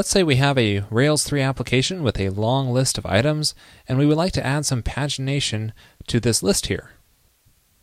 [0.00, 3.54] Let's say we have a Rails 3 application with a long list of items,
[3.86, 5.72] and we would like to add some pagination
[6.06, 6.92] to this list here.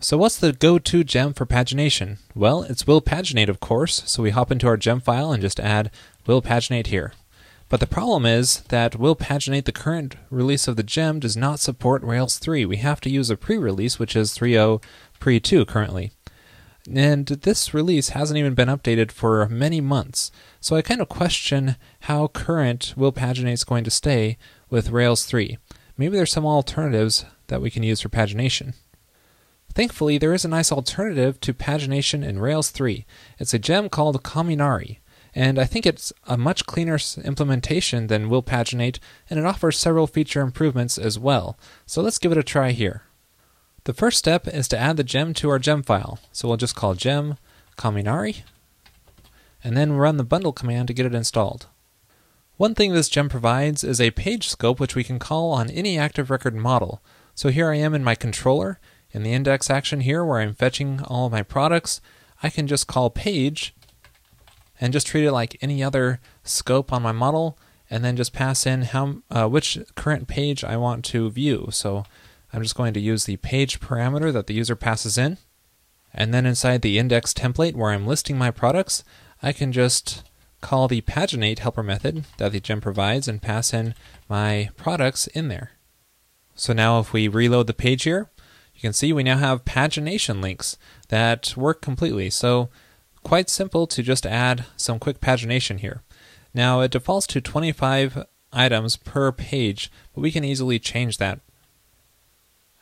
[0.00, 2.16] So what's the go-to gem for pagination?
[2.34, 5.60] Well, it's will paginate, of course, so we hop into our gem file and just
[5.60, 5.90] add
[6.26, 7.12] will paginate here.
[7.68, 11.60] But the problem is that will paginate the current release of the gem does not
[11.60, 12.64] support Rails 3.
[12.64, 14.82] We have to use a pre-release, which is 3.0
[15.20, 16.12] pre-2 currently.
[16.92, 20.30] And this release hasn't even been updated for many months.
[20.60, 24.38] So I kind of question how current will paginate is going to stay
[24.70, 25.58] with Rails 3.
[25.96, 28.74] Maybe there's some alternatives that we can use for pagination.
[29.74, 33.04] Thankfully, there is a nice alternative to pagination in Rails 3.
[33.38, 34.98] It's a gem called Kaminari.
[35.34, 38.98] And I think it's a much cleaner implementation than will paginate,
[39.28, 41.58] and it offers several feature improvements as well.
[41.84, 43.02] So let's give it a try here.
[43.86, 46.18] The first step is to add the gem to our gem file.
[46.32, 47.36] So we'll just call gem
[47.78, 48.42] Kaminari,
[49.62, 51.66] and then run the bundle command to get it installed.
[52.56, 55.96] One thing this gem provides is a page scope which we can call on any
[55.96, 57.00] active record model.
[57.36, 58.80] So here I am in my controller,
[59.12, 62.00] in the index action here where I'm fetching all of my products,
[62.42, 63.72] I can just call page
[64.80, 67.56] and just treat it like any other scope on my model
[67.88, 71.68] and then just pass in how uh, which current page I want to view.
[71.70, 72.04] So
[72.56, 75.36] I'm just going to use the page parameter that the user passes in.
[76.14, 79.04] And then inside the index template where I'm listing my products,
[79.42, 80.22] I can just
[80.62, 83.94] call the paginate helper method that the gem provides and pass in
[84.26, 85.72] my products in there.
[86.54, 88.30] So now if we reload the page here,
[88.74, 92.30] you can see we now have pagination links that work completely.
[92.30, 92.70] So
[93.22, 96.04] quite simple to just add some quick pagination here.
[96.54, 101.40] Now it defaults to 25 items per page, but we can easily change that.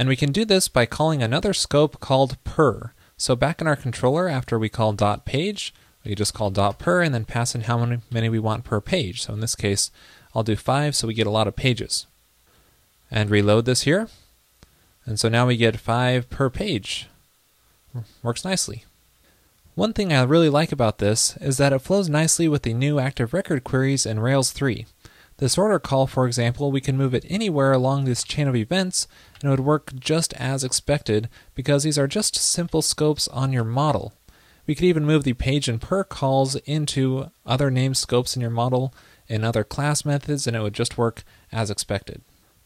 [0.00, 2.94] And we can do this by calling another scope called per.
[3.18, 5.74] So back in our controller, after we call dot page,
[6.06, 9.20] we just call dot per and then pass in how many, we want per page.
[9.20, 9.90] So in this case,
[10.34, 12.06] I'll do five so we get a lot of pages.
[13.10, 14.08] And reload this here.
[15.04, 17.10] And so now we get five per page.
[18.22, 18.86] Works nicely.
[19.74, 22.98] One thing I really like about this is that it flows nicely with the new
[22.98, 24.86] active record queries in Rails 3.
[25.40, 29.08] This order call, for example, we can move it anywhere along this chain of events
[29.40, 33.64] and it would work just as expected because these are just simple scopes on your
[33.64, 34.12] model.
[34.66, 38.50] We could even move the page and per calls into other name scopes in your
[38.50, 38.92] model
[39.30, 42.20] and other class methods and it would just work as expected.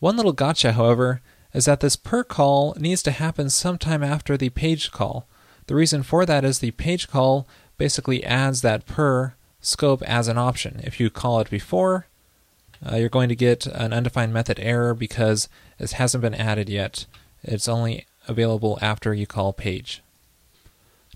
[0.00, 1.20] One little gotcha, however,
[1.54, 5.28] is that this per call needs to happen sometime after the page call.
[5.68, 7.46] The reason for that is the page call
[7.78, 10.80] basically adds that per scope as an option.
[10.82, 12.06] If you call it before,
[12.84, 15.48] uh, you're going to get an undefined method error because
[15.78, 17.06] it hasn't been added yet.
[17.42, 20.02] It's only available after you call page.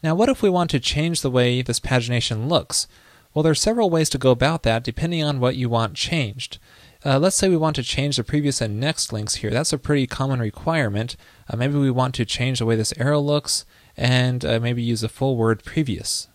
[0.03, 2.87] Now, what if we want to change the way this pagination looks?
[3.35, 6.59] Well, there are several ways to go about that depending on what you want changed.
[7.05, 9.51] Uh, let's say we want to change the previous and next links here.
[9.51, 11.17] That's a pretty common requirement.
[11.49, 13.65] Uh, maybe we want to change the way this arrow looks
[13.97, 16.29] and uh, maybe use the full word previous.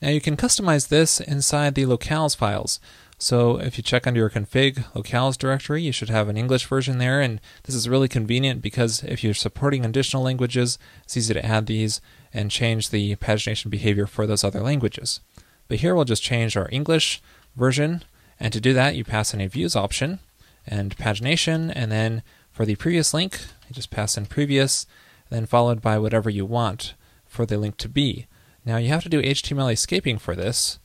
[0.00, 2.80] Now you can customize this inside the locales files.
[3.22, 6.96] So if you check under your config locales directory, you should have an English version
[6.96, 11.44] there, and this is really convenient because if you're supporting additional languages, it's easy to
[11.44, 12.00] add these
[12.32, 15.20] and change the pagination behavior for those other languages.
[15.68, 17.20] But here we'll just change our English
[17.56, 18.04] version,
[18.40, 20.20] and to do that, you pass in a views option
[20.66, 23.38] and pagination, and then for the previous link,
[23.68, 24.86] you just pass in previous,
[25.28, 26.94] then followed by whatever you want
[27.26, 28.26] for the link to be.
[28.64, 30.78] Now you have to do HTML escaping for this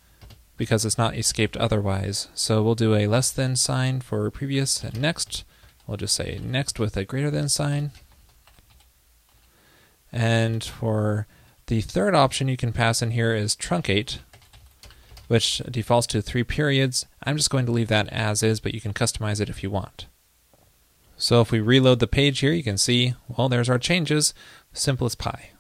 [0.57, 2.29] because it's not escaped otherwise.
[2.33, 5.43] So we'll do a less than sign for previous and next.
[5.88, 7.91] We'll just say next with a greater than sign.
[10.11, 11.27] And for
[11.67, 14.19] the third option you can pass in here is truncate,
[15.27, 17.05] which defaults to three periods.
[17.23, 19.69] I'm just going to leave that as is, but you can customize it if you
[19.69, 20.05] want.
[21.17, 24.33] So if we reload the page here, you can see, well, there's our changes,
[24.73, 25.51] simple as pie.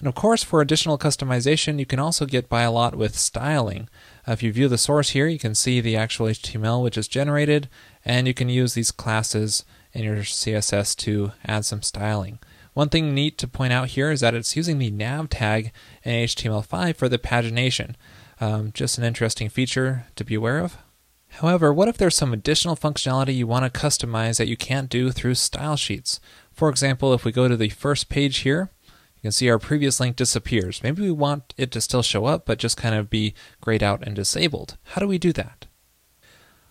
[0.00, 3.88] And of course, for additional customization, you can also get by a lot with styling.
[4.26, 7.06] Uh, if you view the source here, you can see the actual HTML which is
[7.06, 7.68] generated,
[8.02, 12.38] and you can use these classes in your CSS to add some styling.
[12.72, 15.70] One thing neat to point out here is that it's using the nav tag
[16.02, 17.94] in HTML5 for the pagination.
[18.40, 20.78] Um, just an interesting feature to be aware of.
[21.34, 25.10] However, what if there's some additional functionality you want to customize that you can't do
[25.10, 26.20] through style sheets?
[26.52, 28.70] For example, if we go to the first page here,
[29.20, 30.82] you can see our previous link disappears.
[30.82, 34.02] Maybe we want it to still show up, but just kind of be grayed out
[34.02, 34.78] and disabled.
[34.84, 35.66] How do we do that?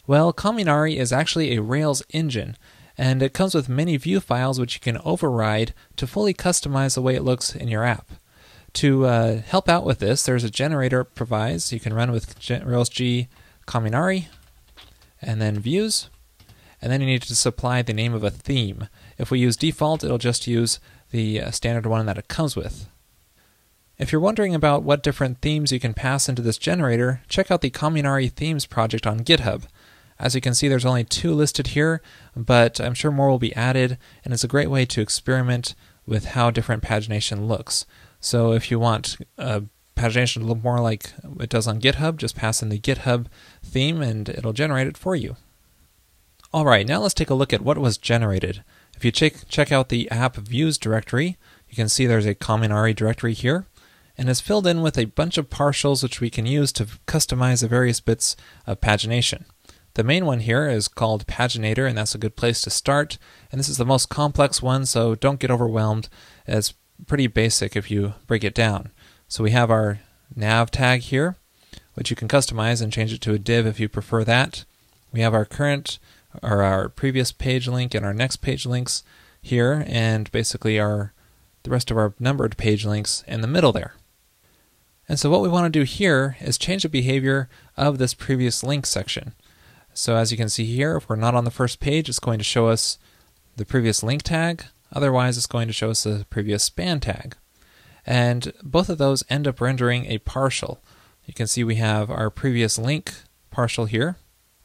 [0.07, 2.57] Well, Kaminari is actually a Rails engine,
[2.97, 7.03] and it comes with many view files which you can override to fully customize the
[7.03, 8.09] way it looks in your app.
[8.73, 11.71] To uh, help out with this, there's a generator it provides.
[11.71, 13.27] You can run with Rails G
[13.67, 14.25] Kaminari,
[15.21, 16.09] and then Views,
[16.81, 18.87] and then you need to supply the name of a theme.
[19.17, 20.79] If we use default, it'll just use
[21.11, 22.87] the uh, standard one that it comes with.
[23.97, 27.59] If you're wondering about what different themes you can pass into this generator, check out
[27.59, 29.63] the Kaminari Themes project on GitHub.
[30.17, 32.01] As you can see, there's only two listed here,
[32.35, 35.75] but I'm sure more will be added, and it's a great way to experiment
[36.05, 37.85] with how different pagination looks.
[38.21, 39.61] So if you want uh,
[39.97, 43.27] pagination to look more like it does on GitHub, just pass in the GitHub
[43.63, 45.35] theme and it'll generate it for you.
[46.51, 48.63] All right, now let's take a look at what was generated.
[48.95, 51.37] If you check, check out the app views directory,
[51.69, 53.67] you can see there's a Kaminari directory here,
[54.17, 57.61] and it's filled in with a bunch of partials which we can use to customize
[57.61, 58.35] the various bits
[58.65, 59.43] of pagination.
[59.93, 63.19] The main one here is called Paginator, and that's a good place to start.
[63.51, 66.09] And this is the most complex one, so don't get overwhelmed.
[66.47, 66.73] It's
[67.05, 68.89] pretty basic if you break it down.
[69.27, 69.99] So we have our
[70.35, 71.35] nav tag here,
[71.93, 74.65] which you can customize and change it to a div if you prefer that.
[75.11, 75.99] We have our current
[76.41, 79.03] or our previous page link and our next page links
[79.41, 81.13] here, and basically our
[81.63, 83.93] the rest of our numbered page links in the middle there.
[85.07, 88.63] And so what we want to do here is change the behavior of this previous
[88.63, 89.33] link section.
[89.93, 92.37] So as you can see here, if we're not on the first page, it's going
[92.37, 92.97] to show us
[93.57, 94.63] the previous link tag.
[94.93, 97.35] Otherwise, it's going to show us the previous span tag.
[98.05, 100.79] And both of those end up rendering a partial.
[101.25, 103.13] You can see we have our previous link
[103.51, 104.17] partial here,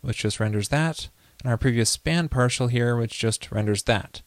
[0.03, 1.09] which just renders that
[1.45, 4.23] and our previous span partial here, which just renders that.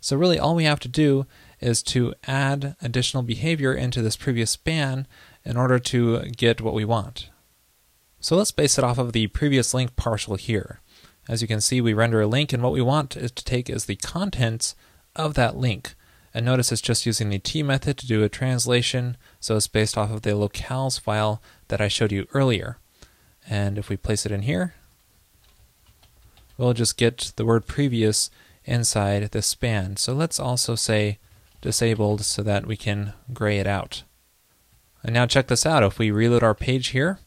[0.00, 1.26] So really all we have to do
[1.60, 5.06] is to add additional behavior into this previous span
[5.44, 7.30] in order to get what we want.
[8.20, 10.80] So let's base it off of the previous link partial here.
[11.28, 13.68] As you can see, we render a link, and what we want is to take
[13.68, 14.74] is the contents
[15.14, 15.94] of that link.
[16.32, 19.96] And notice it's just using the t method to do a translation, so it's based
[19.98, 22.78] off of the locales file that I showed you earlier.
[23.48, 24.74] And if we place it in here,
[26.56, 28.30] we'll just get the word previous
[28.64, 29.96] inside the span.
[29.96, 31.18] So let's also say
[31.60, 34.02] disabled so that we can gray it out.
[35.02, 35.82] And now check this out.
[35.82, 37.18] If we reload our page here,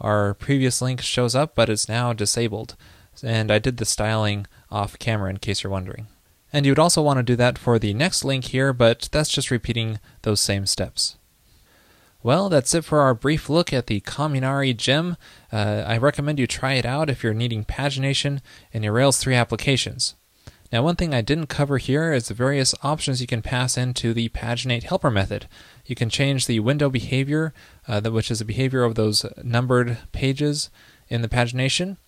[0.00, 2.76] our previous link shows up, but it's now disabled.
[3.22, 6.08] And I did the styling off camera in case you're wondering.
[6.52, 9.30] And you would also want to do that for the next link here, but that's
[9.30, 11.16] just repeating those same steps.
[12.24, 15.18] Well, that's it for our brief look at the Kaminari gem.
[15.52, 18.40] Uh, I recommend you try it out if you're needing pagination
[18.72, 20.14] in your Rails 3 applications.
[20.72, 24.14] Now, one thing I didn't cover here is the various options you can pass into
[24.14, 25.48] the paginate helper method.
[25.84, 27.52] You can change the window behavior,
[27.86, 30.70] uh, which is the behavior of those numbered pages
[31.10, 31.98] in the pagination.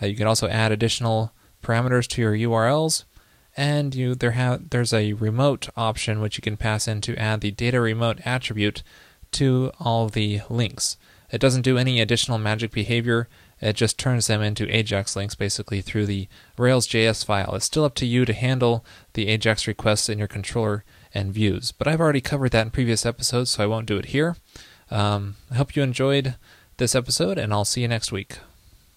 [0.00, 1.32] Uh, you can also add additional
[1.64, 3.02] parameters to your URLs,
[3.56, 7.40] and you there have there's a remote option which you can pass in to add
[7.40, 8.84] the data remote attribute
[9.34, 10.96] to all the links.
[11.30, 13.28] It doesn't do any additional magic behavior.
[13.60, 17.54] It just turns them into AJAX links basically through the Rails.js file.
[17.54, 18.84] It's still up to you to handle
[19.14, 21.72] the AJAX requests in your controller and views.
[21.72, 24.36] But I've already covered that in previous episodes, so I won't do it here.
[24.90, 26.36] Um, I hope you enjoyed
[26.76, 28.38] this episode, and I'll see you next week.